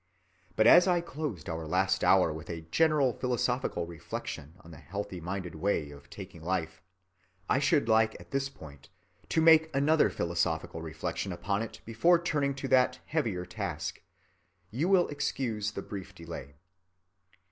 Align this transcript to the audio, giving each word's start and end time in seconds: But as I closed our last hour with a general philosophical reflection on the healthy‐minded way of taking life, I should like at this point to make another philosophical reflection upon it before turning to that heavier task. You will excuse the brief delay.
But 0.55 0.65
as 0.65 0.87
I 0.87 0.99
closed 0.99 1.47
our 1.47 1.67
last 1.67 2.03
hour 2.03 2.33
with 2.33 2.49
a 2.49 2.61
general 2.71 3.13
philosophical 3.13 3.85
reflection 3.85 4.55
on 4.61 4.71
the 4.71 4.77
healthy‐minded 4.79 5.53
way 5.53 5.91
of 5.91 6.09
taking 6.09 6.41
life, 6.41 6.81
I 7.47 7.59
should 7.59 7.87
like 7.87 8.19
at 8.19 8.31
this 8.31 8.49
point 8.49 8.89
to 9.29 9.41
make 9.41 9.69
another 9.75 10.09
philosophical 10.09 10.81
reflection 10.81 11.31
upon 11.31 11.61
it 11.61 11.81
before 11.85 12.19
turning 12.19 12.55
to 12.55 12.67
that 12.69 12.97
heavier 13.05 13.45
task. 13.45 14.01
You 14.71 14.89
will 14.89 15.07
excuse 15.09 15.69
the 15.73 15.83
brief 15.83 16.15
delay. 16.15 16.55